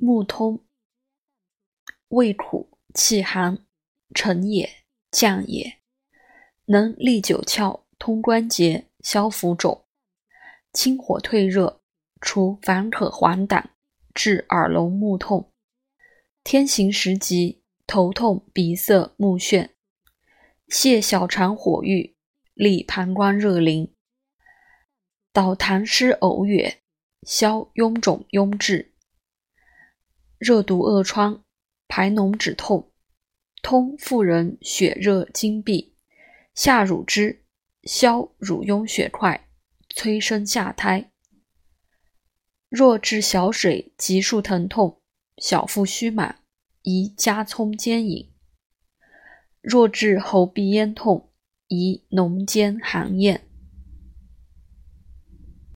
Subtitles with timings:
[0.00, 0.64] 目通，
[2.06, 3.66] 胃苦，气寒，
[4.14, 5.80] 沉也，降也，
[6.66, 9.86] 能利九窍，通关节，消浮肿，
[10.72, 11.80] 清火退热，
[12.20, 13.64] 除烦渴黄疸，
[14.14, 15.52] 治耳聋目痛。
[16.44, 19.70] 天行时疾，头痛、鼻塞、目眩，
[20.68, 22.14] 泻小肠火郁，
[22.54, 23.92] 利膀胱热淋，
[25.32, 26.76] 导痰湿呕哕，
[27.26, 28.94] 消痈肿痈滞。
[30.38, 31.42] 热毒恶疮，
[31.88, 32.92] 排脓止痛，
[33.60, 35.96] 通妇人血热经闭，
[36.54, 37.44] 下乳汁，
[37.82, 39.48] 消乳痈血块，
[39.88, 41.10] 催生下胎。
[42.68, 45.00] 若治小水急数疼痛，
[45.38, 46.42] 小腹虚满，
[46.82, 48.30] 宜加葱煎饮；
[49.60, 51.32] 若治喉鼻咽痛，
[51.66, 53.47] 宜浓煎含咽。